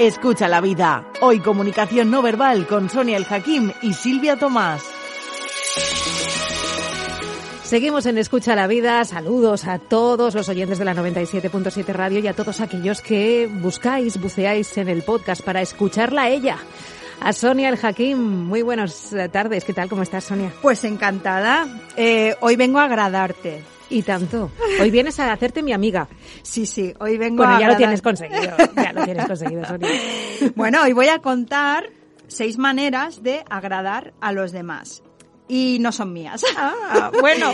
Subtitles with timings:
[0.00, 1.04] Escucha la vida.
[1.20, 4.82] Hoy comunicación no verbal con Sonia El Hakim y Silvia Tomás.
[7.64, 9.04] Seguimos en Escucha la Vida.
[9.04, 14.18] Saludos a todos los oyentes de la 97.7 Radio y a todos aquellos que buscáis,
[14.18, 16.56] buceáis en el podcast para escucharla a ella.
[17.20, 19.66] A Sonia El Hakim, muy buenas tardes.
[19.66, 19.90] ¿Qué tal?
[19.90, 20.50] ¿Cómo estás, Sonia?
[20.62, 21.68] Pues encantada.
[21.94, 23.62] Eh, hoy vengo a agradarte.
[23.90, 24.52] Y tanto.
[24.80, 26.08] Hoy vienes a hacerte mi amiga.
[26.42, 27.60] Sí, sí, hoy vengo bueno, a...
[27.60, 28.56] ya lo tienes conseguido.
[28.76, 29.88] Ya lo tienes conseguido, Sonia.
[30.54, 31.90] Bueno, hoy voy a contar
[32.28, 35.02] seis maneras de agradar a los demás.
[35.48, 36.44] Y no son mías.
[36.56, 37.50] Ah, bueno,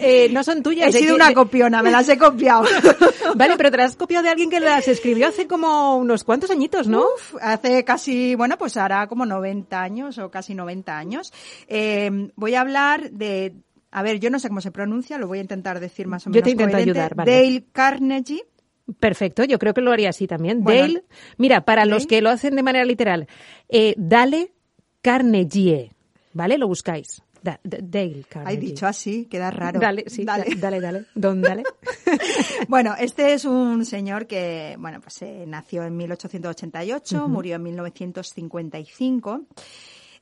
[0.00, 0.94] eh, no son tuyas.
[0.94, 2.62] He sido una copiona, me las he copiado.
[3.36, 6.50] vale, pero te las has copiado de alguien que las escribió hace como unos cuantos
[6.50, 7.02] añitos, ¿no?
[7.02, 11.34] Uf, hace casi, bueno, pues hará como 90 años o casi 90 años.
[11.68, 13.54] Eh, voy a hablar de
[13.90, 16.30] a ver, yo no sé cómo se pronuncia, lo voy a intentar decir más o
[16.30, 16.40] menos.
[16.40, 16.90] Yo te intento coherente.
[16.98, 17.32] ayudar, vale.
[17.32, 18.42] Dale Carnegie.
[19.00, 20.62] Perfecto, yo creo que lo haría así también.
[20.62, 21.04] Bueno, Dale,
[21.38, 21.90] mira, para Dale.
[21.92, 23.26] los que lo hacen de manera literal,
[23.68, 24.52] eh, Dale
[25.02, 25.92] Carnegie,
[26.32, 26.56] ¿vale?
[26.58, 27.22] Lo buscáis.
[27.42, 28.48] Da- da- Dale Carnegie.
[28.50, 29.78] Hay dicho así, queda raro.
[29.80, 30.44] Dale, sí, Dale.
[30.54, 31.04] da- dale, dale.
[31.14, 31.62] Don, dale.
[32.68, 39.42] Bueno, este es un señor que, bueno, pues eh, nació en 1888, murió en 1955.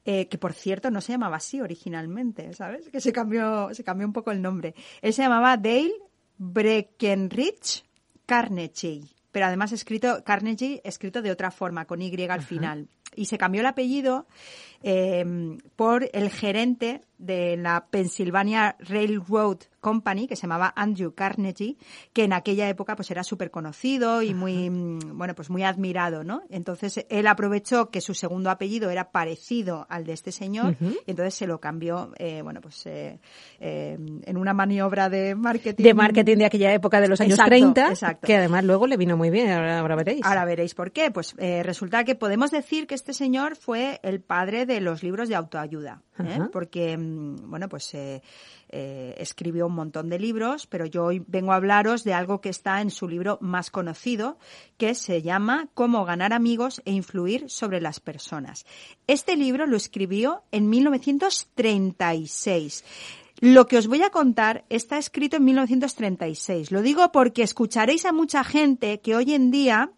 [0.05, 2.89] Eh, que por cierto no se llamaba así originalmente, ¿sabes?
[2.91, 4.75] Que se cambió, se cambió un poco el nombre.
[5.01, 5.95] Él se llamaba Dale
[6.37, 7.85] Breckenridge
[8.27, 12.89] Carnegie, pero además escrito Carnegie escrito de otra forma, con Y al final.
[13.17, 14.27] Y se cambió el apellido
[14.85, 15.25] eh,
[15.77, 21.77] por el gerente de la Pennsylvania Railroad Company, que se llamaba Andrew Carnegie,
[22.13, 26.25] que en aquella época pues era súper conocido y muy, mm, bueno, pues muy admirado,
[26.25, 26.43] ¿no?
[26.51, 31.35] Entonces él aprovechó que su segundo apellido era parecido al de este señor y entonces
[31.35, 33.21] se lo cambió, eh, bueno, pues eh,
[33.61, 35.85] eh, en una maniobra de marketing.
[35.85, 38.27] De marketing de aquella época de los años Exacto, 30, exacto.
[38.27, 40.25] que además luego le vino muy bien, ahora, ahora veréis.
[40.25, 41.11] Ahora veréis por qué.
[41.11, 45.29] Pues eh, resulta que podemos decir que este señor fue el padre de los libros
[45.29, 46.41] de autoayuda, ¿eh?
[46.53, 48.23] Porque, mm, bueno, pues eh,
[48.69, 52.49] eh, escribió un montón de libros, pero yo hoy vengo a hablaros de algo que
[52.49, 54.39] está en su libro más conocido,
[54.77, 58.65] que se llama Cómo ganar amigos e influir sobre las personas.
[59.07, 62.85] Este libro lo escribió en 1936.
[63.41, 66.71] Lo que os voy a contar está escrito en 1936.
[66.71, 69.91] Lo digo porque escucharéis a mucha gente que hoy en día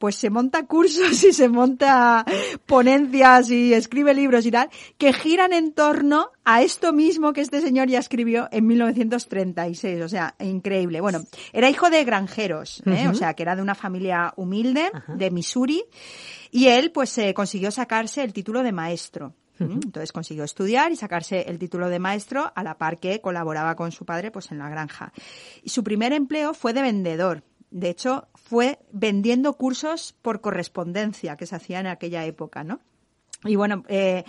[0.00, 2.24] pues se monta cursos y se monta
[2.66, 7.60] ponencias y escribe libros y tal, que giran en torno a esto mismo que este
[7.60, 10.02] señor ya escribió en 1936.
[10.02, 11.02] O sea, increíble.
[11.02, 11.20] Bueno,
[11.52, 13.08] era hijo de granjeros, ¿eh?
[13.08, 15.84] o sea, que era de una familia humilde de Missouri
[16.50, 19.34] y él pues eh, consiguió sacarse el título de maestro.
[19.60, 23.92] Entonces consiguió estudiar y sacarse el título de maestro a la par que colaboraba con
[23.92, 25.12] su padre pues en la granja.
[25.62, 27.44] Y su primer empleo fue de vendedor.
[27.70, 32.80] De hecho, fue vendiendo cursos por correspondencia que se hacía en aquella época, ¿no?
[33.44, 34.24] Y bueno, eh,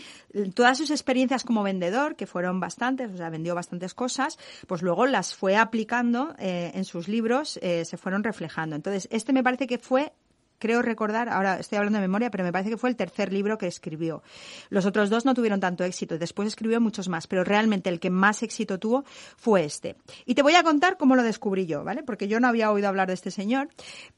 [0.54, 5.06] todas sus experiencias como vendedor, que fueron bastantes, o sea, vendió bastantes cosas, pues luego
[5.06, 8.76] las fue aplicando eh, en sus libros, eh, se fueron reflejando.
[8.76, 10.14] Entonces, este me parece que fue
[10.62, 13.58] creo recordar, ahora estoy hablando de memoria, pero me parece que fue el tercer libro
[13.58, 14.22] que escribió.
[14.70, 18.12] Los otros dos no tuvieron tanto éxito, después escribió muchos más, pero realmente el que
[18.12, 19.04] más éxito tuvo
[19.36, 19.96] fue este.
[20.26, 22.04] Y te voy a contar cómo lo descubrí yo, ¿vale?
[22.04, 23.70] Porque yo no había oído hablar de este señor,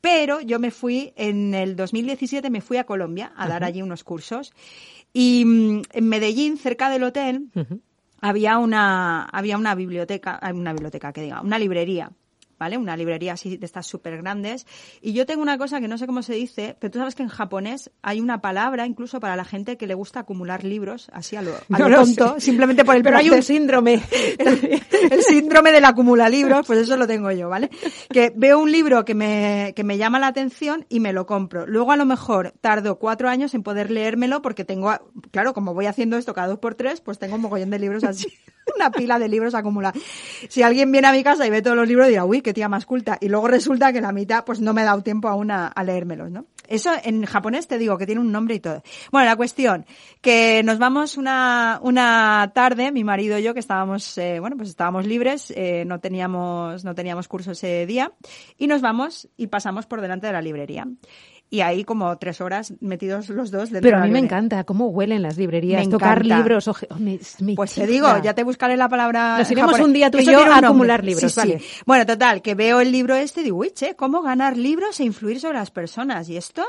[0.01, 4.03] pero yo me fui, en el 2017 me fui a Colombia a dar allí unos
[4.03, 4.53] cursos
[5.13, 7.49] y mm, en Medellín, cerca del hotel,
[8.19, 12.11] había una, había una biblioteca, una biblioteca que diga, una librería.
[12.59, 12.77] ¿Vale?
[12.77, 14.65] Una librería así de estas súper grandes.
[15.01, 17.23] Y yo tengo una cosa que no sé cómo se dice, pero tú sabes que
[17.23, 21.35] en japonés hay una palabra incluso para la gente que le gusta acumular libros así
[21.35, 22.41] a lo, a No lo tonto, sé.
[22.41, 24.01] simplemente por el Pero hay un síndrome.
[24.39, 27.69] el síndrome del acumula libros, pues eso lo tengo yo, ¿vale?
[28.09, 31.65] Que veo un libro que me, que me llama la atención y me lo compro.
[31.65, 34.91] Luego a lo mejor tardo cuatro años en poder leérmelo porque tengo,
[35.31, 38.03] claro, como voy haciendo esto cada dos por tres, pues tengo un mogollón de libros
[38.03, 38.27] así,
[38.75, 40.01] una pila de libros acumulados.
[40.49, 42.69] Si alguien viene a mi casa y ve todos los libros dirá, uy, qué tía
[42.69, 43.17] más culta.
[43.21, 45.83] Y luego resulta que la mitad, pues no me he dado tiempo aún a, a
[45.83, 46.45] leérmelos, ¿no?
[46.67, 48.83] Eso en japonés te digo que tiene un nombre y todo.
[49.11, 49.85] Bueno, la cuestión,
[50.21, 54.69] que nos vamos una, una tarde, mi marido y yo, que estábamos, eh, bueno, pues
[54.69, 58.13] estábamos libres, eh, no teníamos, no teníamos curso ese día,
[58.57, 60.87] y nos vamos y pasamos por delante de la librería
[61.53, 64.63] y ahí como tres horas metidos los dos dentro Pero a de mí me encanta
[64.63, 66.37] cómo huelen las librerías, Me tocar encanta.
[66.37, 66.67] libros.
[66.67, 69.37] oje- oh, me- me Pues te digo, ya te buscaré la palabra.
[69.37, 69.85] Nos iremos japonés.
[69.87, 71.47] un día tú y yo a acumular libros, Sí, sí.
[71.47, 71.61] vale.
[71.85, 75.03] Bueno, total, que veo el libro este y digo, uy, che, cómo ganar libros e
[75.03, 76.27] influir sobre las personas.
[76.27, 76.63] ¿Y esto?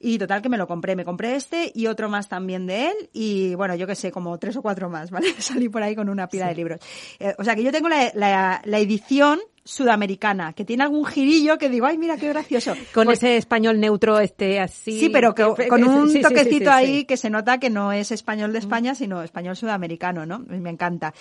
[0.00, 0.96] Y total que me lo compré.
[0.96, 2.94] Me compré este y otro más también de él.
[3.12, 5.32] Y bueno, yo qué sé, como tres o cuatro más, ¿vale?
[5.38, 6.80] Salí por ahí con una pila de libros.
[7.20, 11.56] Eh, o sea que yo tengo la, la- la edición sudamericana, que tiene algún girillo
[11.58, 12.74] que digo, ay, mira qué gracioso.
[12.94, 15.00] Con Pues- ese español neutro este así.
[15.00, 16.66] Sí, pero que, con un sí, toquecito sí, sí.
[16.68, 20.38] ahí que se nota que no es español de España, sino español sudamericano, ¿no?
[20.40, 21.14] Me encanta.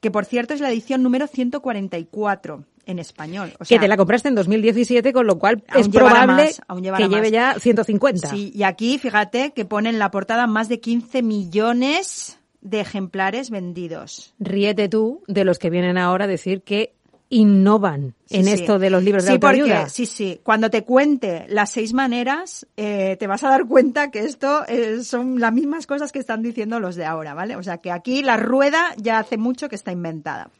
[0.00, 3.52] Que por cierto es la edición número 144 en español.
[3.58, 7.08] O sea, que te la compraste en 2017, con lo cual es probable más, que
[7.08, 7.30] lleve más.
[7.30, 8.28] ya 150.
[8.28, 13.50] Sí, y aquí fíjate que pone en la portada más de 15 millones de ejemplares
[13.50, 14.34] vendidos.
[14.38, 16.95] Ríete tú de los que vienen ahora a decir que
[17.30, 18.52] innovan en sí.
[18.52, 19.88] esto de los libros de sí, porque, autoayuda.
[19.88, 20.40] sí, sí.
[20.42, 25.04] Cuando te cuente las seis maneras, eh, te vas a dar cuenta que esto eh,
[25.04, 27.56] son las mismas cosas que están diciendo los de ahora, ¿vale?
[27.56, 30.50] O sea, que aquí la rueda ya hace mucho que está inventada.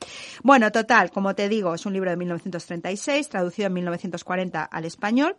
[0.43, 5.37] Bueno, total, como te digo, es un libro de 1936, traducido en 1940 al español.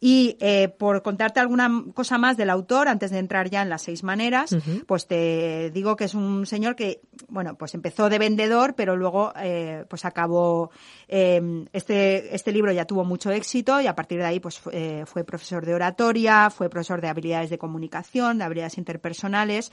[0.00, 3.82] Y eh, por contarte alguna cosa más del autor, antes de entrar ya en las
[3.82, 4.56] seis maneras,
[4.86, 9.32] pues te digo que es un señor que, bueno, pues empezó de vendedor, pero luego
[9.36, 10.70] eh, pues acabó
[11.08, 14.72] eh, este este libro ya tuvo mucho éxito y a partir de ahí pues fue,
[14.74, 19.72] eh, fue profesor de oratoria, fue profesor de habilidades de comunicación, de habilidades interpersonales.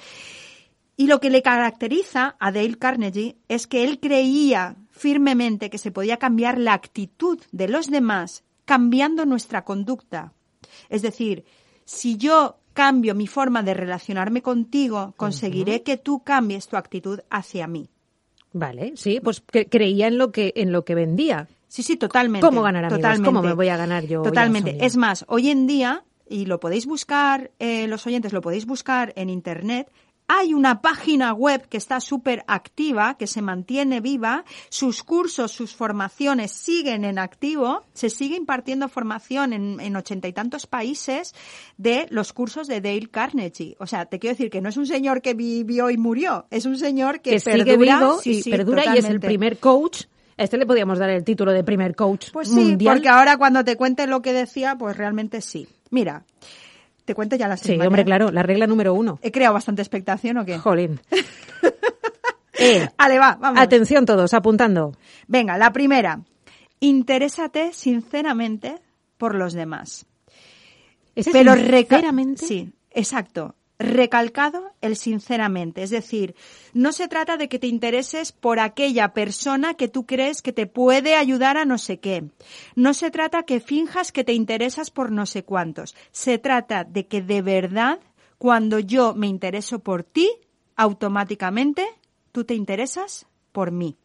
[0.96, 5.92] Y lo que le caracteriza a Dale Carnegie es que él creía firmemente que se
[5.92, 10.34] podía cambiar la actitud de los demás cambiando nuestra conducta.
[10.90, 11.46] Es decir,
[11.86, 17.68] si yo cambio mi forma de relacionarme contigo, conseguiré que tú cambies tu actitud hacia
[17.68, 17.90] mí.
[18.52, 21.48] Vale, sí, pues creía en lo que en lo que vendía.
[21.74, 22.46] Sí, sí, totalmente.
[22.46, 23.00] ¿Cómo ganar amigos?
[23.00, 23.26] Totalmente.
[23.26, 24.78] ¿Cómo me voy a ganar yo Totalmente.
[24.86, 29.12] Es más, hoy en día, y lo podéis buscar, eh, los oyentes lo podéis buscar
[29.16, 29.90] en Internet,
[30.28, 35.74] hay una página web que está súper activa, que se mantiene viva, sus cursos, sus
[35.74, 41.34] formaciones siguen en activo, se sigue impartiendo formación en, en ochenta y tantos países
[41.78, 43.76] de los cursos de Dale Carnegie.
[43.80, 46.68] O sea, te quiero decir que no es un señor que vivió y murió, es
[46.68, 49.58] un señor que, que sigue perdura, vivo sí, y sí, perdura y es el primer
[49.58, 50.04] coach.
[50.38, 52.96] A este le podíamos dar el título de primer coach Pues sí, mundial.
[52.96, 55.68] porque ahora cuando te cuente lo que decía, pues realmente sí.
[55.92, 56.24] Mira,
[57.06, 59.20] te cuento ya las Sí, hombre, claro, la regla número uno.
[59.22, 60.58] ¿He creado bastante expectación o qué?
[60.58, 61.00] Jolín.
[62.56, 63.60] Eh, Vale, va, vamos.
[63.60, 64.96] atención todos, apuntando.
[65.28, 66.22] Venga, la primera.
[66.80, 68.76] Interésate sinceramente
[69.18, 70.06] por los demás.
[71.16, 73.56] Ese Pero sinceramente, Sí, exacto.
[73.84, 75.84] Recalcado el sinceramente.
[75.84, 76.36] Es decir,
[76.74, 80.68] no se trata de que te intereses por aquella persona que tú crees que te
[80.68, 82.24] puede ayudar a no sé qué.
[82.76, 85.98] No se trata que finjas que te interesas por no sé cuántos.
[86.14, 88.00] Se trata de que de verdad,
[88.38, 90.32] cuando yo me intereso por ti,
[90.78, 91.86] automáticamente
[92.32, 93.98] tú te interesas por mí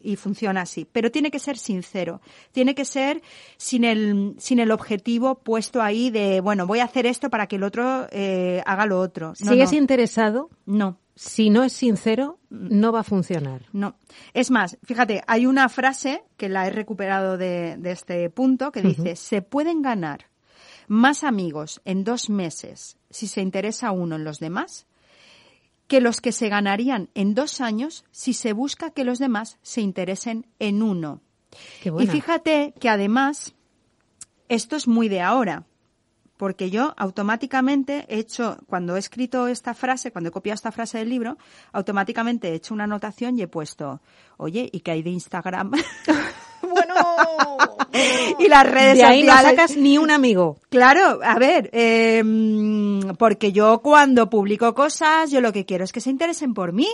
[0.00, 0.86] y funciona así.
[0.90, 2.20] Pero tiene que ser sincero,
[2.52, 3.22] tiene que ser
[3.56, 7.56] sin el, sin el objetivo puesto ahí de, bueno, voy a hacer esto para que
[7.56, 9.28] el otro eh, haga lo otro.
[9.28, 13.62] No, si no, es interesado, no, si no es sincero, no va a funcionar.
[13.72, 13.96] no.
[14.34, 18.82] Es más, fíjate, hay una frase que la he recuperado de, de este punto que
[18.82, 20.26] dice, se pueden ganar
[20.88, 24.87] más amigos en dos meses si se interesa uno en los demás
[25.88, 29.80] que los que se ganarían en dos años si se busca que los demás se
[29.80, 31.22] interesen en uno.
[31.82, 33.54] Qué Y fíjate que además
[34.48, 35.64] esto es muy de ahora,
[36.36, 40.98] porque yo automáticamente he hecho, cuando he escrito esta frase, cuando he copiado esta frase
[40.98, 41.38] del libro,
[41.72, 44.00] automáticamente he hecho una anotación y he puesto,
[44.36, 45.72] oye, ¿y qué hay de Instagram?
[48.38, 50.58] y las redes de ahí no sacas ni un amigo.
[50.68, 52.22] Claro, a ver, eh,
[53.18, 56.88] porque yo cuando publico cosas, yo lo que quiero es que se interesen por mí.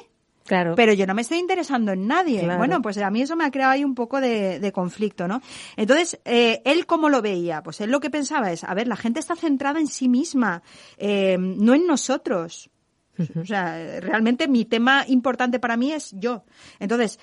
[0.44, 0.74] Claro.
[0.76, 2.40] Pero yo no me estoy interesando en nadie.
[2.40, 2.58] Claro.
[2.58, 5.40] Bueno, pues a mí eso me ha creado ahí un poco de, de conflicto, ¿no?
[5.76, 7.62] Entonces, eh, él cómo lo veía?
[7.62, 10.62] Pues él lo que pensaba es, a ver, la gente está centrada en sí misma,
[10.98, 12.70] eh, no en nosotros.
[13.40, 16.44] O sea, realmente mi tema importante para mí es yo.
[16.80, 17.20] Entonces,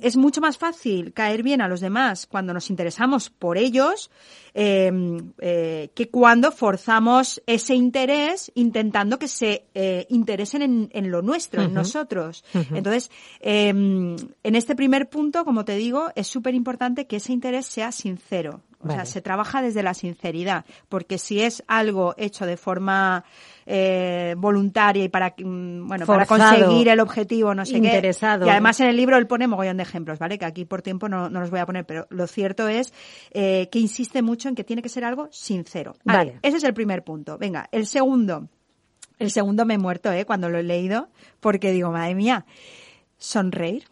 [0.00, 4.10] es mucho más fácil caer bien a los demás cuando nos interesamos por ellos
[4.52, 4.90] eh,
[5.38, 11.62] eh, que cuando forzamos ese interés intentando que se eh, interesen en, en lo nuestro,
[11.62, 12.44] en nosotros.
[12.72, 13.10] Entonces,
[13.40, 17.92] eh, en este primer punto, como te digo, es súper importante que ese interés sea
[17.92, 18.62] sincero.
[18.82, 18.96] O Vale.
[18.96, 23.24] sea, se trabaja desde la sinceridad, porque si es algo hecho de forma
[23.66, 28.44] eh, voluntaria y para, mm, bueno, para conseguir el objetivo, no sé interesado.
[28.44, 28.48] qué.
[28.48, 30.38] Y además en el libro él pone mogollón de ejemplos, ¿vale?
[30.38, 32.94] Que aquí por tiempo no, no los voy a poner, pero lo cierto es
[33.32, 35.94] eh, que insiste mucho en que tiene que ser algo sincero.
[36.04, 36.38] Vale.
[36.42, 37.38] ese es el primer punto.
[37.38, 38.48] Venga, el segundo.
[39.18, 40.24] El segundo me he muerto, ¿eh?
[40.24, 41.08] Cuando lo he leído,
[41.40, 42.46] porque digo, madre mía,
[43.18, 43.84] sonreír.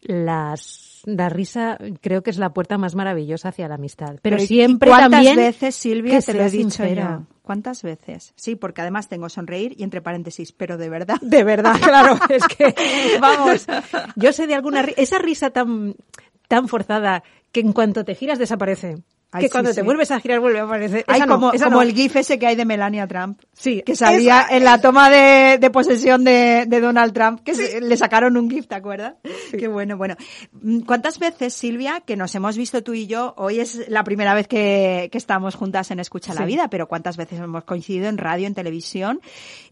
[0.00, 4.16] Las, la risa creo que es la puerta más maravillosa hacia la amistad.
[4.20, 7.22] Pero, ¿y siempre ¿Cuántas también veces, Silvia, te lo he dicho yo?
[7.42, 8.34] ¿Cuántas veces?
[8.36, 11.16] Sí, porque además tengo sonreír y entre paréntesis, pero de verdad.
[11.22, 12.74] De verdad, claro, es que,
[13.20, 13.66] vamos,
[14.16, 15.94] yo sé de alguna esa risa tan,
[16.46, 19.02] tan forzada que en cuanto te giras desaparece.
[19.30, 19.82] Ay, que sí, cuando te sí.
[19.82, 21.04] vuelves a girar vuelve a aparecer.
[21.06, 21.82] Hay no, como, esa como no.
[21.82, 23.40] el gif ese que hay de Melania Trump.
[23.52, 27.54] Sí, Que salía esa- en la toma de, de posesión de, de Donald Trump, que
[27.54, 29.14] se- le sacaron un gif, ¿te acuerdas?
[29.50, 30.16] Qué bueno, bueno.
[30.62, 34.32] Mm, ¿Cuántas veces, Silvia, que nos hemos visto tú y yo, hoy es la primera
[34.32, 36.46] vez que, que estamos juntas en Escucha la.
[36.46, 39.20] Vida, pero cuántas veces hemos coincidido en radio, en televisión,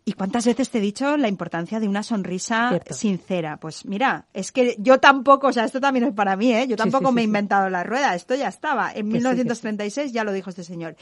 [0.04, 2.94] y cuántas veces te he dicho la importancia de una sonrisa Cierto.
[2.94, 3.56] sincera?
[3.56, 6.66] Pues mira, es que yo tampoco, o sea, esto también es para mí, ¿eh?
[6.68, 8.92] Yo tampoco me he inventado la rueda, esto ya estaba.
[8.92, 9.45] En Que sí, que sí.
[9.46, 10.96] 1936 ya lo dijo este señor.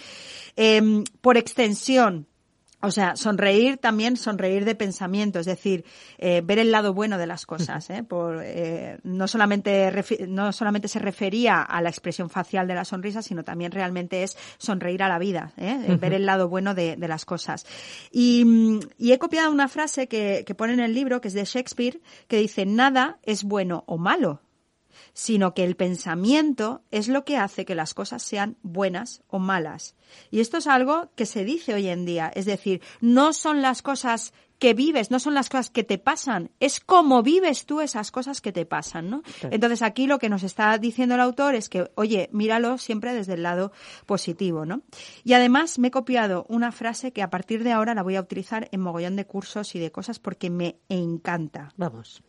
[0.57, 2.27] Em, por extensión,
[2.85, 5.87] o sea, sonreír también, sonreír de pensamiento, es decir,
[6.19, 7.89] eh, ver el lado bueno de las cosas.
[7.89, 8.03] ¿eh?
[8.03, 9.91] Por, eh, no, solamente
[10.29, 14.37] no solamente se refería a la expresión facial de la sonrisa, sino también realmente es
[14.59, 17.65] sonreír a la vida, ver el lado bueno de, de las cosas.
[18.13, 21.45] Y, y he copiado una frase que, que pone en el libro, que es de
[21.45, 24.43] Shakespeare, que dice, nada es bueno o malo,
[25.15, 29.97] sino que el pensamiento es lo que hace que las cosas sean buenas o malas.
[30.31, 33.81] Y esto es algo que se dice hoy en día, es decir, no son las
[33.81, 38.11] cosas que vives, no son las cosas que te pasan, es cómo vives tú esas
[38.11, 39.23] cosas que te pasan, ¿no?
[39.51, 43.35] Entonces aquí lo que nos está diciendo el autor es que, oye, míralo siempre desde
[43.35, 43.73] el lado
[44.07, 44.83] positivo, ¿no?
[45.25, 48.21] Y además me he copiado una frase que a partir de ahora la voy a
[48.21, 52.23] utilizar en mogollón de cursos y de cosas porque me encanta Vamos.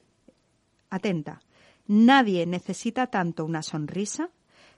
[0.90, 1.42] atenta,
[1.88, 4.30] nadie necesita tanto una sonrisa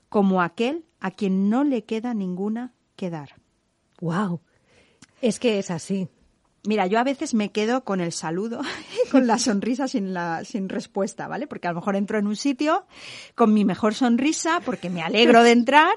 [0.09, 3.35] como aquel a quien no le queda ninguna que dar.
[4.01, 4.41] Wow.
[5.21, 6.07] Es que es así.
[6.65, 8.61] Mira, yo a veces me quedo con el saludo,
[9.11, 11.47] con la sonrisa sin la sin respuesta, ¿vale?
[11.47, 12.85] Porque a lo mejor entro en un sitio
[13.35, 15.93] con mi mejor sonrisa porque me alegro de entrar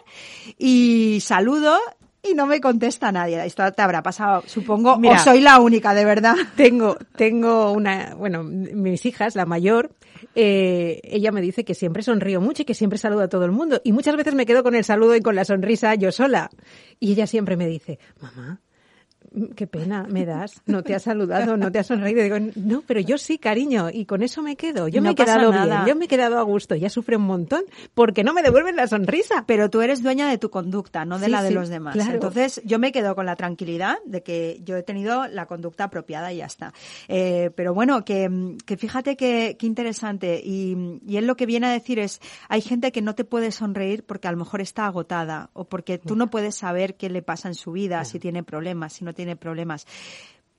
[0.58, 1.76] y saludo
[2.22, 3.44] y no me contesta nadie.
[3.44, 5.14] Esto te habrá pasado, supongo, Mira.
[5.14, 6.36] o soy la única, de verdad.
[6.56, 9.90] Tengo, tengo una, bueno, mis hijas, la mayor,
[10.34, 13.52] eh, ella me dice que siempre sonrío mucho y que siempre saludo a todo el
[13.52, 13.80] mundo.
[13.84, 16.50] Y muchas veces me quedo con el saludo y con la sonrisa yo sola.
[16.98, 18.60] Y ella siempre me dice, mamá,
[19.56, 22.22] qué pena me das, no te has saludado, no te has sonreído.
[22.22, 24.88] Digo, no, pero yo sí, cariño, y con eso me quedo.
[24.88, 25.84] Yo No me he quedado nada.
[25.84, 26.74] bien, yo me he quedado a gusto.
[26.74, 27.62] Ella sufre un montón
[27.94, 29.44] porque no me devuelven la sonrisa.
[29.46, 31.94] Pero tú eres dueña de tu conducta, no de Sí, la de sí, los demás.
[31.94, 32.12] claro.
[32.14, 36.32] Entonces, yo me quedo con la tranquilidad de que yo he tenido la conducta apropiada
[36.32, 36.72] y ya está.
[37.08, 40.40] Eh, pero bueno, que, que fíjate que, que interesante.
[40.44, 43.52] Y, y él lo que viene a decir es, hay gente que no te puede
[43.52, 47.22] sonreír porque a lo mejor está agotada o porque tú no puedes saber qué le
[47.22, 49.86] pasa en su vida, si tiene problemas, si no tiene problemas.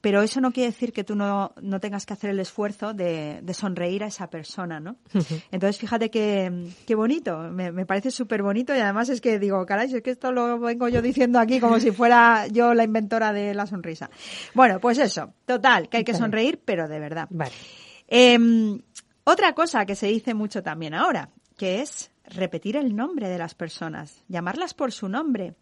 [0.01, 3.39] Pero eso no quiere decir que tú no, no tengas que hacer el esfuerzo de,
[3.43, 4.95] de sonreír a esa persona, ¿no?
[5.51, 9.63] Entonces, fíjate que, qué bonito, me, me parece súper bonito y además es que digo,
[9.67, 13.31] caray, es que esto lo vengo yo diciendo aquí como si fuera yo la inventora
[13.31, 14.09] de la sonrisa.
[14.55, 17.27] Bueno, pues eso, total, que hay que sonreír, pero de verdad.
[17.29, 17.51] Vale.
[18.07, 18.81] Em,
[19.23, 23.53] otra cosa que se dice mucho también ahora, que es repetir el nombre de las
[23.53, 25.53] personas, llamarlas por su nombre.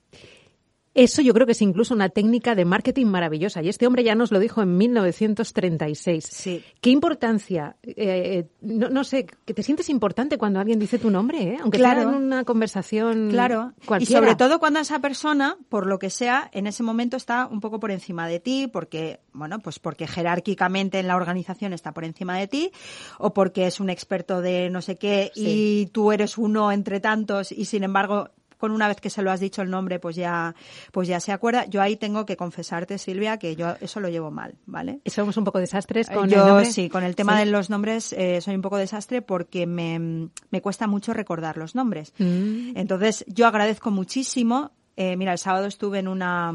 [1.01, 3.61] Eso yo creo que es incluso una técnica de marketing maravillosa.
[3.63, 6.25] Y este hombre ya nos lo dijo en 1936.
[6.29, 6.63] Sí.
[6.81, 7.75] ¿Qué importancia?
[7.83, 11.57] eh, no, no sé, que te sientes importante cuando alguien dice tu nombre, ¿eh?
[11.61, 12.01] aunque Claro.
[12.01, 14.11] sea en una conversación Claro, cualquiera.
[14.11, 17.61] y sobre todo cuando esa persona, por lo que sea, en ese momento está un
[17.61, 22.03] poco por encima de ti, porque, bueno, pues porque jerárquicamente en la organización está por
[22.03, 22.71] encima de ti,
[23.17, 27.51] o porque es un experto de no sé qué y tú eres uno entre tantos
[27.51, 28.29] y sin embargo
[28.59, 30.53] con una vez que se lo has dicho el nombre, pues ya,
[30.91, 31.65] pues ya se acuerda.
[31.65, 34.99] Yo ahí tengo que confesarte, Silvia, que yo eso lo llevo mal, ¿vale?
[35.07, 36.65] Somos un poco desastres con Yo el nombre.
[36.65, 37.45] sí, con el tema Sí.
[37.45, 41.73] de los nombres eh, soy un poco desastre porque me, me cuesta mucho recordar los
[41.73, 42.13] nombres.
[42.19, 42.73] Mm.
[42.75, 44.71] Entonces, yo agradezco muchísimo.
[44.97, 46.53] eh, mira, el sábado estuve en una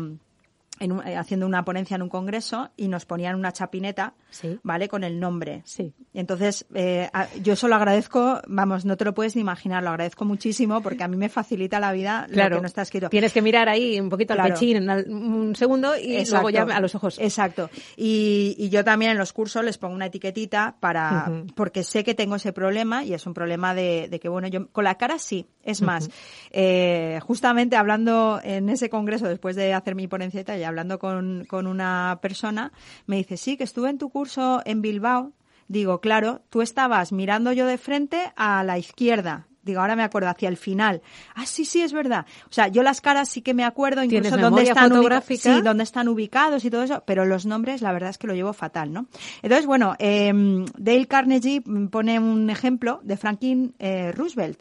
[0.80, 4.58] en un- eh, haciendo una ponencia en un congreso y nos ponían una chapineta, Sí.
[4.64, 4.88] ¿vale?
[4.88, 5.62] Con el nombre.
[5.64, 5.94] Sí.
[6.14, 7.10] Y entonces, eh,
[7.42, 11.02] yo eso lo agradezco, vamos, no te lo puedes ni imaginar, lo agradezco muchísimo porque
[11.02, 12.50] a mí me facilita la vida claro.
[12.50, 13.08] lo que no está escrito.
[13.08, 16.94] Tienes que mirar ahí un poquito al pechín un segundo y luego ya a los
[16.94, 17.18] ojos.
[17.18, 17.68] Exacto.
[17.96, 22.14] Y, y, yo también en los cursos les pongo una etiquetita para, porque sé que
[22.14, 25.18] tengo ese problema y es un problema de, de que, bueno, yo con la cara
[25.18, 25.48] sí.
[25.64, 26.10] Es más,
[26.50, 31.66] eh, justamente hablando en ese congreso, después de hacer mi ponencia y hablando con, con
[31.66, 32.70] una persona,
[33.06, 35.32] me dice, sí, que estuve en tu curso en Bilbao
[35.68, 39.46] Digo, claro, tú estabas mirando yo de frente a la izquierda.
[39.64, 41.00] Digo, ahora me acuerdo, hacia el final.
[41.34, 42.26] Ah, sí, sí, es verdad.
[42.50, 44.92] O sea, yo las caras sí que me acuerdo, incluso dónde están,
[45.22, 48.34] sí, dónde están ubicados y todo eso, pero los nombres, la verdad es que lo
[48.34, 49.06] llevo fatal, ¿no?
[49.40, 50.32] Entonces, bueno, eh,
[50.76, 54.60] Dale Carnegie pone un ejemplo de Franklin eh, Roosevelt.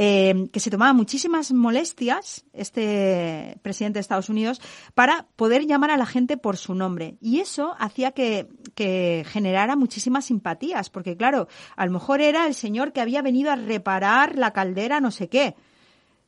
[0.00, 4.60] Eh, que se tomaba muchísimas molestias, este presidente de Estados Unidos,
[4.94, 7.16] para poder llamar a la gente por su nombre.
[7.20, 12.54] Y eso hacía que, que generara muchísimas simpatías, porque claro, a lo mejor era el
[12.54, 15.56] señor que había venido a reparar la caldera, no sé qué.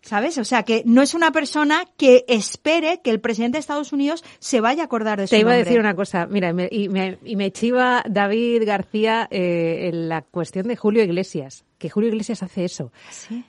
[0.02, 0.38] ¿Sabes?
[0.38, 4.25] O sea, que no es una persona que espere que el presidente de Estados Unidos
[4.38, 7.19] se vaya a acordar de su Te iba a decir una cosa, mira, y, me,
[7.23, 12.42] y me chiva David García eh, en la cuestión de Julio Iglesias, que Julio Iglesias
[12.42, 12.92] hace eso.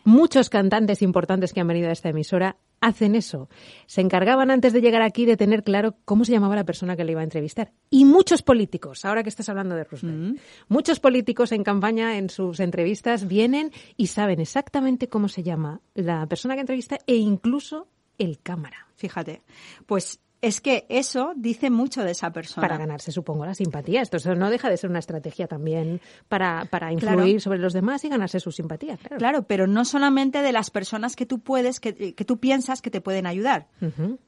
[0.04, 3.48] Muchos cantantes importantes que han venido a esta emisora hacen eso.
[3.86, 7.06] Se encargaban antes de llegar aquí de tener claro cómo se llamaba la persona que
[7.06, 7.72] le iba a entrevistar.
[7.90, 10.36] Y muchos políticos, ahora que estás hablando de Roosevelt, mm.
[10.68, 16.26] muchos políticos en campaña, en sus entrevistas, vienen y saben exactamente cómo se llama la
[16.28, 18.88] persona que entrevista e incluso el cámara.
[18.96, 19.42] Fíjate,
[19.86, 22.68] pues es que eso dice mucho de esa persona.
[22.68, 24.02] Para ganarse, supongo, la simpatía.
[24.02, 28.10] Esto no deja de ser una estrategia también para, para influir sobre los demás y
[28.10, 28.98] ganarse su simpatía.
[28.98, 29.44] Claro.
[29.44, 33.02] pero no solamente de las personas que tú puedes, que, que tú piensas que te
[33.02, 33.68] pueden ayudar,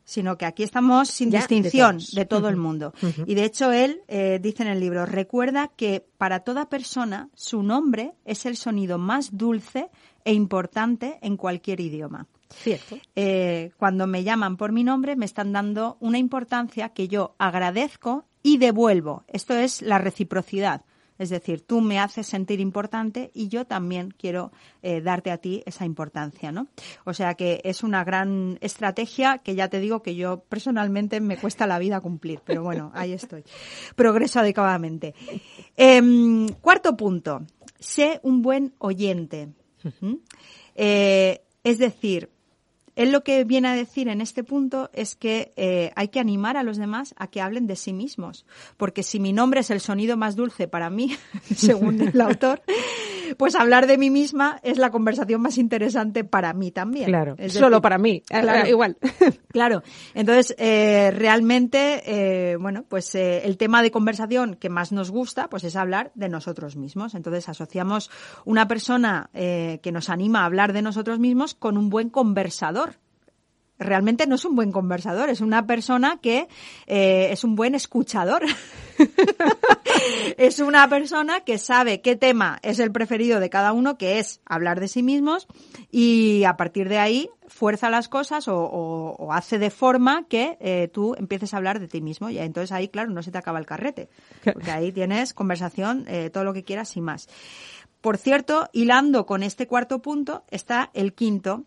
[0.04, 2.94] sino que aquí estamos sin distinción de, todo el mundo.
[3.26, 7.64] Y de hecho él eh, dice en el libro, recuerda que para toda persona su
[7.64, 9.90] nombre es el sonido más dulce
[10.26, 12.28] e importante en cualquier idioma.
[12.56, 12.98] Cierto.
[13.16, 18.26] Eh, cuando me llaman por mi nombre me están dando una importancia que yo agradezco
[18.42, 19.24] y devuelvo.
[19.28, 20.84] Esto es la reciprocidad.
[21.20, 25.64] Es decir, tú me haces sentir importante y yo también quiero eh, darte a ti
[25.66, 26.68] esa importancia, ¿no?
[27.06, 31.38] O sea que es una gran estrategia que ya te digo que yo personalmente me
[31.38, 33.44] cuesta la vida cumplir, pero bueno, ahí estoy.
[33.96, 35.14] Progreso adecuadamente.
[35.78, 37.46] Em, cuarto punto,
[37.80, 39.50] sé un buen oyente.
[40.76, 42.30] Eh, es decir,
[42.96, 46.58] él lo que viene a decir en este punto es que eh, hay que animar
[46.58, 48.46] a los demás a que hablen de sí mismos,
[48.78, 51.16] porque si mi nombre es el sonido más dulce para mí,
[51.56, 52.62] según el autor,
[53.38, 57.06] pues hablar de mí misma es la conversación más interesante para mí también.
[57.06, 58.98] Claro, solo para mí, claro, igual.
[59.50, 65.50] claro, entonces eh, realmente, eh, bueno, pues el tema de conversación que más nos gusta,
[65.50, 67.16] pues es hablar de nosotros mismos.
[67.16, 68.10] Entonces asociamos
[68.46, 73.03] una persona que nos anima a hablar de nosotros mismos con un buen conversador
[73.84, 76.48] realmente no es un buen conversador, es una persona que
[76.88, 78.44] eh, es un buen escuchador.
[80.38, 84.42] es una persona que sabe qué tema es el preferido de cada uno, que es
[84.46, 85.48] hablar de sí mismos,
[85.92, 91.16] y a partir de ahí fuerza las cosas o, hace de forma que eh, tú
[91.18, 92.30] empieces a hablar de ti mismo.
[92.30, 94.10] Y entonces ahí, claro, no se te acaba el carrete,
[94.44, 97.28] porque ahí tienes conversación, eh, todo lo que quieras y más.
[98.02, 101.64] Por cierto, hilando con este cuarto punto, está el quinto,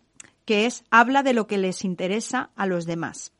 [0.47, 3.33] que es habla de lo que les interesa a los demás.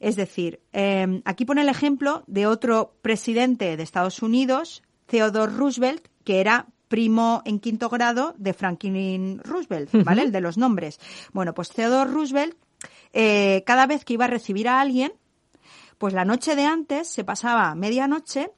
[0.00, 6.08] Es decir, em, aquí pone el ejemplo de otro presidente de Estados Unidos, Theodore Roosevelt,
[6.24, 10.22] que era primo en quinto grado de Franklin Roosevelt, ¿vale?
[10.22, 10.98] El de los nombres.
[11.34, 12.56] Bueno, pues Theodore Roosevelt,
[13.12, 15.12] eh, cada vez que iba a recibir a alguien,
[15.98, 18.52] pues la noche de antes se pasaba medianoche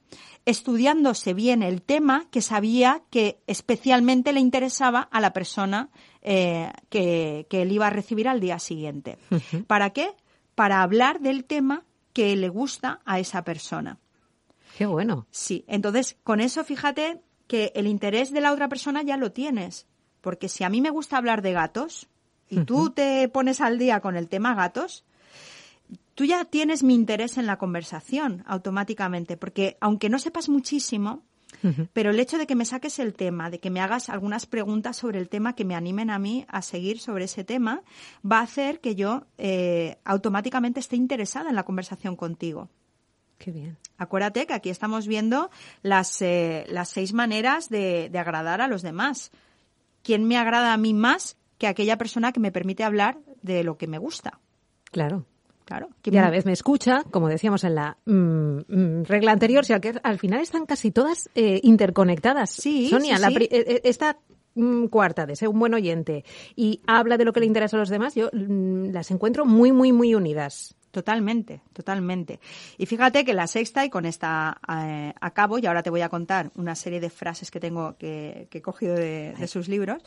[0.45, 5.91] estudiándose bien el tema que sabía que especialmente le interesaba a la persona
[6.23, 9.19] eh, que, él iba a recibir al día siguiente.
[9.67, 10.13] ¿Para qué?
[10.55, 13.99] Para hablar del tema que le gusta a esa persona.
[14.77, 15.27] Qué bueno.
[15.31, 19.87] Sí, entonces con eso fíjate que el interés de la otra persona ya lo tienes.
[20.21, 22.09] Porque si a mí me gusta hablar de gatos
[22.49, 25.05] y tú te pones al día con el tema gatos,
[26.15, 29.37] tú ya tienes mi interés en la conversación automáticamente.
[29.37, 31.23] Porque aunque no sepas muchísimo,
[31.93, 34.97] pero el hecho de que me saques el tema, de que me hagas algunas preguntas
[34.97, 37.83] sobre el tema que me animen a mí a seguir sobre ese tema,
[38.25, 42.69] va a hacer que yo eh, automáticamente esté interesada en la conversación contigo.
[43.39, 43.79] Qué bien.
[43.97, 45.51] Acuérdate que aquí estamos viendo
[45.83, 49.31] las, eh, las seis maneras de, de agradar a los demás.
[50.03, 53.79] ¿Quién me agrada a mí más que aquella persona que me permite hablar de lo
[53.79, 54.41] que me gusta?
[54.91, 55.27] Claro.
[55.71, 55.89] Claro.
[56.03, 58.13] Y a la vez me escucha, como decíamos en la mm,
[58.67, 62.51] mm, regla anterior, si al, que, al final están casi todas eh, interconectadas.
[62.51, 63.35] Sí, Sonia, sí, la sí.
[63.35, 64.19] pri- eh, eh, esta
[64.57, 66.25] mm, cuarta de ser un buen oyente
[66.57, 69.93] y habla de lo que le interesa a los demás, yo las encuentro muy, muy,
[69.93, 70.75] muy unidas.
[70.91, 72.41] Totalmente, totalmente.
[72.77, 76.09] Y fíjate que la sexta, y con esta eh, acabo, y ahora te voy a
[76.09, 80.03] contar una serie de frases que tengo que, que he cogido de, de sus libros.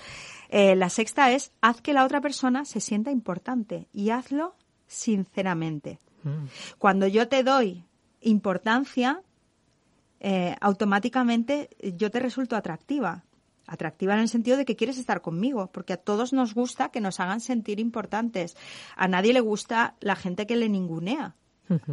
[0.49, 4.55] Eh, la sexta es, haz que la otra persona se sienta importante y hazlo
[4.93, 5.99] sinceramente.
[6.77, 7.83] Cuando yo te doy
[8.21, 9.21] importancia,
[10.21, 13.25] eh, automáticamente yo te resulto atractiva.
[13.67, 17.01] Atractiva en el sentido de que quieres estar conmigo, porque a todos nos gusta que
[17.01, 18.55] nos hagan sentir importantes.
[18.95, 21.35] A nadie le gusta la gente que le ningunea.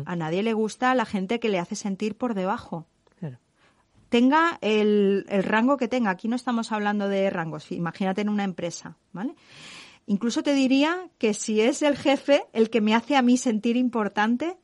[0.04, 2.86] A nadie le gusta la gente que le hace sentir por debajo.
[3.18, 3.38] Claro.
[4.10, 6.10] Tenga el, el rango que tenga.
[6.10, 7.70] Aquí no estamos hablando de rangos.
[7.72, 9.34] Imagínate en una empresa, ¿vale?
[10.06, 13.76] Incluso te diría que si es el jefe el que me hace a mí sentir
[13.76, 14.56] importante,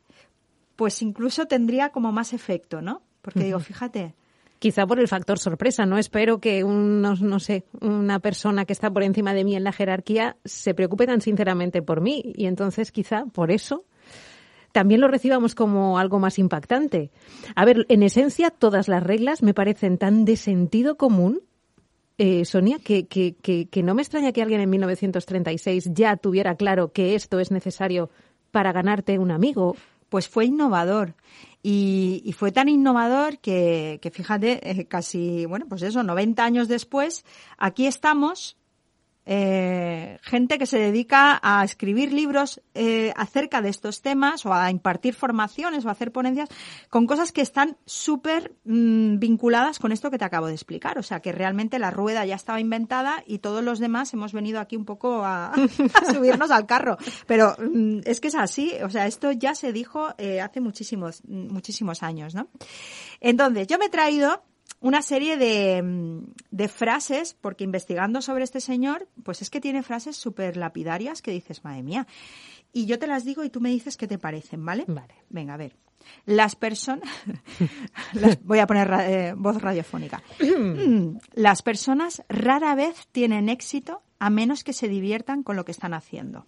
[0.74, 3.02] pues incluso tendría como más efecto, ¿no?
[3.22, 4.14] Porque digo, fíjate,
[4.58, 5.84] Quizá por el factor sorpresa.
[5.84, 9.54] No espero que un, no, no sé, una persona que está por encima de mí
[9.54, 12.32] en la jerarquía se preocupe tan sinceramente por mí.
[12.34, 13.84] Y entonces quizá por eso
[14.72, 17.10] también lo recibamos como algo más impactante.
[17.54, 21.40] A ver, en esencia todas las reglas me parecen tan de sentido común,
[22.18, 26.56] eh, Sonia, que, que, que, que no me extraña que alguien en 1936 ya tuviera
[26.56, 28.10] claro que esto es necesario
[28.50, 29.76] para ganarte un amigo.
[30.08, 31.14] pues fue innovador.
[31.62, 36.68] Y, y fue tan innovador que, que fíjate, eh, casi, bueno, pues eso, 90 años
[36.68, 37.24] después,
[37.58, 38.56] aquí estamos,
[39.28, 44.70] eh, gente que se dedica a escribir libros eh, acerca de estos temas o a
[44.70, 46.48] impartir formaciones o a hacer ponencias
[46.90, 50.98] con cosas que están súper mm, vinculadas con esto que te acabo de explicar.
[50.98, 54.60] O sea, que realmente la rueda ya estaba inventada y todos los demás hemos venido
[54.60, 55.52] aquí un poco a,
[56.14, 56.96] subirnos al carro.
[57.26, 58.74] Pero mm, es que es así.
[58.84, 62.48] O sea, esto ya se dijo eh, hace muchísimos, muchísimos años, ¿no?
[63.20, 64.42] Entonces, yo me he traído
[64.86, 66.18] una serie de, mm,
[66.50, 71.32] de frases, porque investigando sobre este señor, pues es que tiene frases súper lapidarias que
[71.32, 72.06] dices, madre mía.
[72.72, 74.84] Y yo te las digo y tú me dices qué te parecen, ¿vale?
[74.86, 75.14] Vale.
[75.28, 75.76] Venga, a ver.
[76.24, 77.08] Las personas.
[78.44, 80.22] voy a poner eh, voz radiofónica.
[81.34, 85.94] Las personas rara vez tienen éxito a menos que se diviertan con lo que están
[85.94, 86.46] haciendo.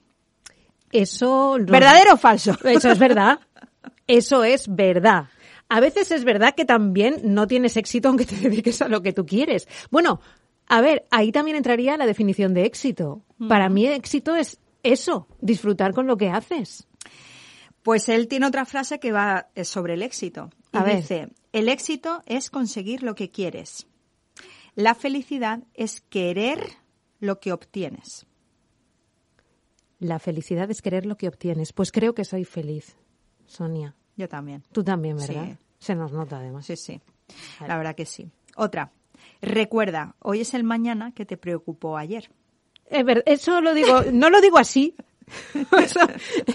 [0.92, 2.57] Eso no- ¿Verdadero o falso?
[2.64, 3.40] Eso es verdad.
[4.07, 5.27] Eso es verdad.
[5.69, 9.13] A veces es verdad que también no tienes éxito aunque te dediques a lo que
[9.13, 9.69] tú quieres.
[9.91, 10.21] Bueno,
[10.67, 13.23] a ver, ahí también entraría la definición de éxito.
[13.49, 16.87] Para mí éxito es eso, disfrutar con lo que haces.
[17.83, 20.51] Pues él tiene otra frase que va eh, sobre el éxito.
[20.73, 20.97] Y A ver.
[20.97, 23.87] dice, el éxito es conseguir lo que quieres.
[24.75, 26.61] La felicidad es querer
[27.19, 28.27] lo que obtienes.
[29.99, 31.73] La felicidad es querer lo que obtienes.
[31.73, 32.97] Pues creo que soy feliz,
[33.47, 33.97] Sonia.
[34.19, 34.65] Yo también.
[34.73, 35.47] Tú también, ¿verdad?
[35.47, 35.57] Sí.
[35.79, 36.67] Se nos nota además.
[36.67, 37.01] Sí, sí.
[37.67, 38.29] La verdad que sí.
[38.57, 38.91] Otra.
[39.41, 42.29] Recuerda, hoy es el mañana que te preocupó ayer.
[42.91, 44.95] Eso lo digo, no lo digo así.
[45.55, 46.01] Eso,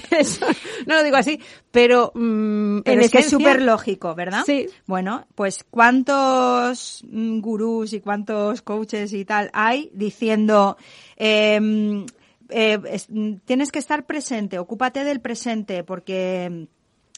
[0.10, 0.48] eso
[0.88, 4.42] no lo digo así, pero, mm, Pero en es que es súper lógico, ¿verdad?
[4.48, 4.66] Sí.
[4.88, 10.76] Bueno, pues cuántos mm, gurús y cuántos coaches y tal hay diciendo
[11.18, 12.08] em,
[12.50, 16.68] eh, mm, tienes que estar presente, ocúpate del presente porque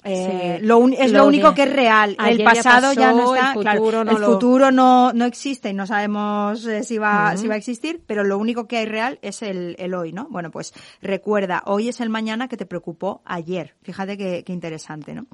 [0.06, 0.66] eh, Sí.
[0.66, 2.16] lo un- es Lo lo, único que es real.
[2.26, 3.54] el pasado ya, pasó, no está.
[3.54, 6.98] el claro, futuro no el lo- futuro no, no existe y no sabemos eh, si
[6.98, 10.14] va si va a existir, pero lo único que hay real es el, el hoy,
[10.14, 10.28] ¿no?
[10.30, 13.76] Bueno, pues recuerda, hoy es el mañana que te preocupó ayer.
[13.82, 15.26] Fíjate qué, qué interesante, ¿no?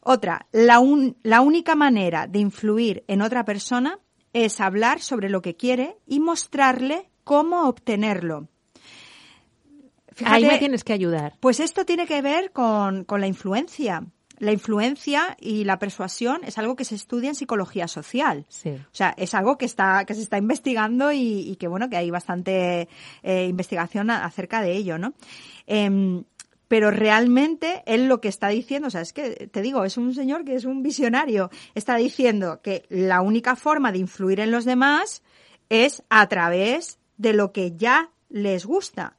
[0.00, 4.00] Otra, la, un- la única manera de influir en otra persona
[4.32, 8.48] es hablar sobre lo que quiere y mostrarle cómo obtenerlo.
[10.24, 11.36] Ahí me tienes que ayudar.
[11.40, 14.04] pues esto tiene que ver con, con la influencia.
[14.38, 18.44] La influencia y la persuasión es algo que se estudia en psicología social.
[18.48, 18.70] Sí.
[18.70, 21.96] O sea, es algo que está que se está investigando y, y que bueno que
[21.96, 22.88] hay bastante
[23.22, 25.14] eh, investigación a- acerca de ello, ¿no?
[25.68, 26.24] Em,
[26.66, 30.12] pero realmente él lo que está diciendo, o sea, es que te digo, es un
[30.14, 34.64] señor que es un visionario, está diciendo que la única forma de influir en los
[34.64, 35.22] demás
[35.68, 39.16] es a través de lo que ya les gusta,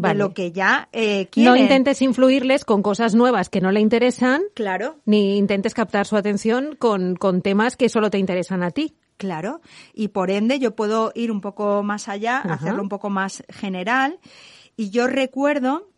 [0.00, 0.14] Vale.
[0.14, 1.52] de lo que ya eh, quieren.
[1.52, 6.16] No intentes influirles con cosas nuevas que no le interesan, Claro, ni intentes captar su
[6.16, 8.94] atención con, con temas que solo te interesan a ti.
[9.16, 9.60] Claro,
[9.92, 12.54] y por ende yo puedo ir un poco más allá, Ajá.
[12.54, 14.20] hacerlo un poco más general.
[14.76, 15.88] Y yo recuerdo,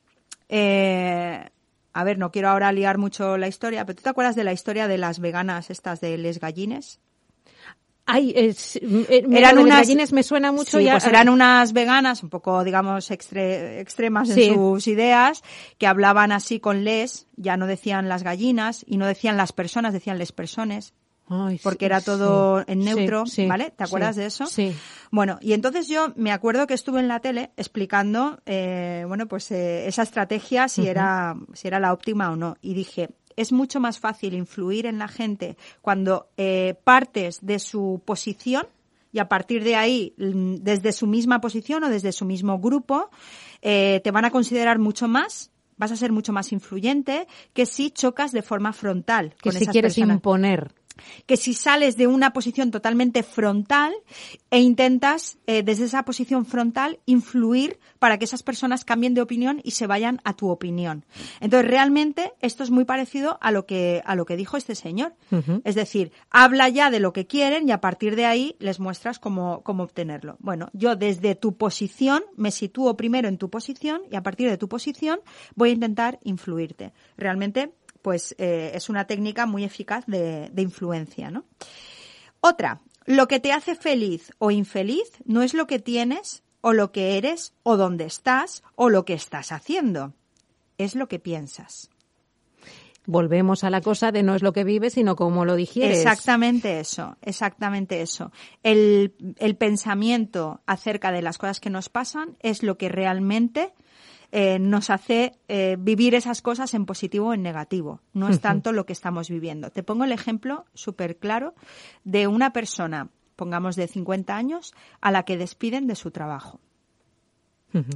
[0.48, 1.50] eh,
[1.92, 4.54] a ver, no quiero ahora liar mucho la historia, pero ¿tú te acuerdas de la
[4.54, 6.98] historia de las veganas estas de Les Gallines?
[8.12, 10.92] Ay, es, eh, eran unas gallines me suena mucho sí, ya.
[10.92, 14.44] pues eran unas veganas un poco digamos extre, extremas Sí.
[14.48, 15.42] en sus ideas
[15.78, 19.92] que hablaban así con les ya no decían las gallinas y no decían las personas
[19.92, 20.94] decían les personas
[21.32, 23.70] Ay, porque sí, era todo en neutro, ¿vale?
[23.70, 24.46] ¿Te acuerdas de eso?
[24.46, 24.74] Sí.
[25.12, 29.48] Bueno, y entonces yo me acuerdo que estuve en la tele explicando, eh, bueno, pues
[29.52, 33.80] eh, esa estrategia si era si era la óptima o no, y dije es mucho
[33.80, 38.66] más fácil influir en la gente cuando eh, partes de su posición
[39.12, 43.10] y a partir de ahí, mm, desde su misma posición o desde su mismo grupo,
[43.62, 47.90] eh, te van a considerar mucho más, vas a ser mucho más influyente que si
[47.90, 49.34] chocas de forma frontal.
[49.40, 50.74] Que con si esas quieres personas imponer.
[51.26, 53.92] Que si sales de una posición totalmente frontal
[54.50, 59.60] e intentas eh, desde esa posición frontal influir para que esas personas cambien de opinión
[59.64, 61.04] y se vayan a tu opinión.
[61.40, 65.14] Entonces realmente esto es muy parecido a lo que a lo que dijo este señor.
[65.64, 69.18] Es decir, habla ya de lo que quieren y a partir de ahí les muestras
[69.18, 70.36] cómo, cómo obtenerlo.
[70.40, 74.58] Bueno, yo desde tu posición me sitúo primero en tu posición y a partir de
[74.58, 75.20] tu posición
[75.54, 76.92] voy a intentar influirte.
[77.16, 81.44] Realmente, pues eh, es una técnica muy eficaz de, de influencia, ¿no?
[82.40, 86.92] Otra, lo que te hace feliz o infeliz no es lo que tienes o lo
[86.92, 90.14] que eres o dónde estás o lo que estás haciendo.
[90.78, 91.90] Es lo que piensas.
[93.06, 95.98] Volvemos a la cosa de no es lo que vives, sino cómo lo digieres.
[95.98, 98.30] Exactamente eso, exactamente eso.
[98.62, 103.72] El, el pensamiento acerca de las cosas que nos pasan es lo que realmente
[104.32, 108.00] eh, nos hace eh, vivir esas cosas en positivo o en negativo.
[108.12, 109.70] No es tanto lo que estamos viviendo.
[109.70, 111.54] Te pongo el ejemplo súper claro
[112.04, 116.60] de una persona, pongamos de 50 años, a la que despiden de su trabajo.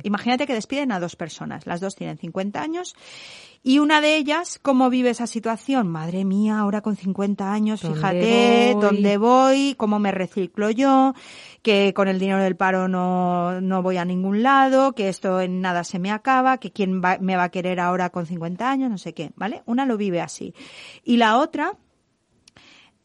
[0.03, 2.95] Imagínate que despiden a dos personas, las dos tienen 50 años
[3.63, 5.89] y una de ellas, ¿cómo vive esa situación?
[5.89, 8.83] Madre mía, ahora con 50 años, ¿Dónde fíjate voy?
[8.83, 11.15] dónde voy, cómo me reciclo yo,
[11.63, 15.61] que con el dinero del paro no, no voy a ningún lado, que esto en
[15.63, 18.91] nada se me acaba, que quién va- me va a querer ahora con 50 años,
[18.91, 19.63] no sé qué, ¿vale?
[19.67, 20.55] Una lo vive así.
[21.03, 21.73] Y la otra,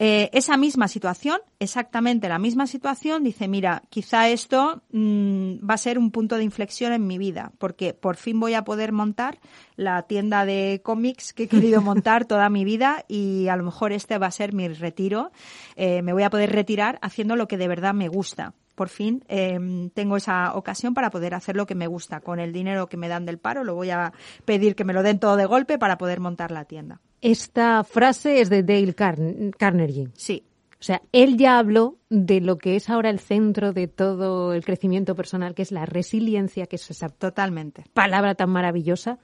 [0.01, 5.77] eh, esa misma situación, exactamente la misma situación, dice, mira, quizá esto mm, va a
[5.77, 9.39] ser un punto de inflexión en mi vida, porque por fin voy a poder montar
[9.75, 13.91] la tienda de cómics que he querido montar toda mi vida y a lo mejor
[13.91, 15.33] este va a ser mi retiro.
[15.75, 18.53] Eh, me voy a poder retirar haciendo lo que de verdad me gusta.
[18.75, 19.59] Por fin eh,
[19.93, 22.21] tengo esa ocasión para poder hacer lo que me gusta.
[22.21, 24.13] Con el dinero que me dan del paro lo voy a
[24.45, 27.01] pedir que me lo den todo de golpe para poder montar la tienda.
[27.21, 30.09] Esta frase es de Dale Carn- Carnegie.
[30.13, 30.43] Sí,
[30.79, 34.63] O sea, él ya habló de lo que es ahora el centro de todo el
[34.63, 37.83] crecimiento personal, que es la resiliencia, que es esa totalmente.
[37.93, 39.19] palabra tan maravillosa,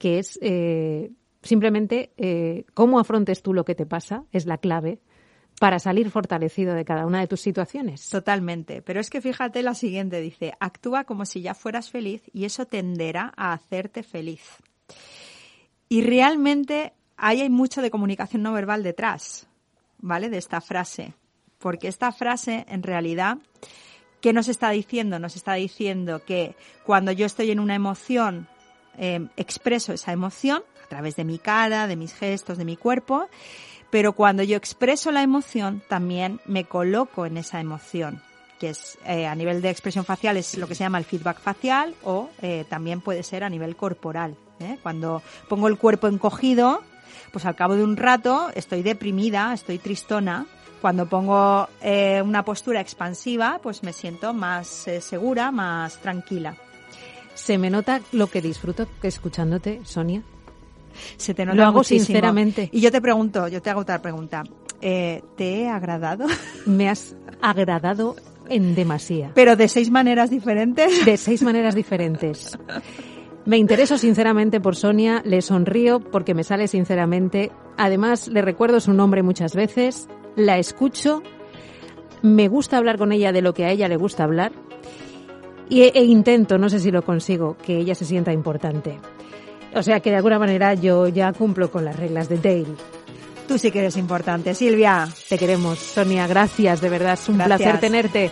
[0.00, 4.98] que es eh, simplemente eh, cómo afrontes tú lo que te pasa, es la clave
[5.60, 8.10] para salir fortalecido de cada una de tus situaciones.
[8.10, 8.82] Totalmente.
[8.82, 12.66] Pero es que fíjate la siguiente, dice, actúa como si ya fueras feliz y eso
[12.66, 14.42] tenderá a hacerte feliz.
[15.88, 19.46] Y realmente ahí hay mucho de comunicación no verbal detrás,
[19.98, 20.28] ¿vale?
[20.28, 21.14] De esta frase.
[21.58, 23.38] Porque esta frase, en realidad,
[24.20, 25.18] ¿qué nos está diciendo?
[25.18, 28.48] Nos está diciendo que cuando yo estoy en una emoción,
[28.98, 33.28] eh, expreso esa emoción a través de mi cara, de mis gestos, de mi cuerpo,
[33.90, 38.22] pero cuando yo expreso la emoción, también me coloco en esa emoción,
[38.58, 41.40] que es eh, a nivel de expresión facial es lo que se llama el feedback
[41.40, 44.36] facial o eh, también puede ser a nivel corporal.
[44.60, 44.78] ¿eh?
[44.82, 46.82] Cuando pongo el cuerpo encogido,
[47.30, 50.46] pues al cabo de un rato estoy deprimida, estoy tristona.
[50.80, 56.56] Cuando pongo eh, una postura expansiva, pues me siento más eh, segura, más tranquila.
[57.34, 60.22] Se me nota lo que disfruto escuchándote, Sonia.
[61.16, 62.06] Se te nota Lo hago muchísimo.
[62.06, 62.68] sinceramente.
[62.72, 64.42] Y yo te pregunto, yo te hago otra pregunta.
[64.80, 66.26] Eh, ¿Te he agradado?
[66.66, 68.16] Me has agradado
[68.48, 69.32] en demasía.
[69.34, 71.04] Pero de seis maneras diferentes.
[71.04, 72.58] de seis maneras diferentes.
[73.46, 77.52] Me intereso sinceramente por Sonia, le sonrío porque me sale sinceramente.
[77.76, 81.22] Además, le recuerdo su nombre muchas veces, la escucho,
[82.22, 84.52] me gusta hablar con ella de lo que a ella le gusta hablar
[85.68, 88.98] y, e intento, no sé si lo consigo, que ella se sienta importante.
[89.74, 92.74] O sea que de alguna manera yo ya cumplo con las reglas de Dale.
[93.46, 95.06] Tú sí que eres importante, Silvia.
[95.28, 97.60] Te queremos, Sonia, gracias, de verdad, es un Gracias.
[97.60, 98.30] placer tenerte.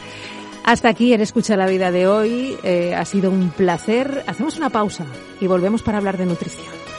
[0.65, 2.57] Hasta aquí el Escucha la Vida de hoy.
[2.63, 4.25] Eh, ha sido un placer.
[4.27, 5.05] Hacemos una pausa
[5.39, 6.94] y volvemos para hablar de nutrición.